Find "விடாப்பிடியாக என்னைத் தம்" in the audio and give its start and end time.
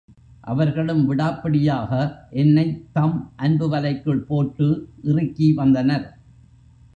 1.09-3.31